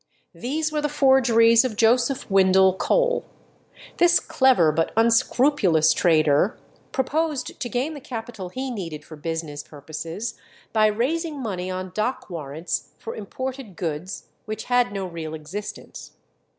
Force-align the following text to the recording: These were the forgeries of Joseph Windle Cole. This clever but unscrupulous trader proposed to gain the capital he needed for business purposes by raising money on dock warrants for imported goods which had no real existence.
These 0.33 0.71
were 0.71 0.81
the 0.81 0.89
forgeries 0.89 1.63
of 1.63 1.75
Joseph 1.75 2.27
Windle 2.27 2.73
Cole. 2.73 3.23
This 3.97 4.19
clever 4.19 4.71
but 4.71 4.91
unscrupulous 4.97 5.93
trader 5.93 6.57
proposed 6.91 7.59
to 7.59 7.69
gain 7.69 7.93
the 7.93 7.99
capital 8.01 8.49
he 8.49 8.71
needed 8.71 9.05
for 9.05 9.15
business 9.15 9.61
purposes 9.61 10.39
by 10.73 10.87
raising 10.87 11.39
money 11.39 11.69
on 11.69 11.91
dock 11.93 12.31
warrants 12.31 12.93
for 12.97 13.15
imported 13.15 13.75
goods 13.75 14.25
which 14.45 14.63
had 14.63 14.91
no 14.91 15.05
real 15.05 15.35
existence. 15.35 16.13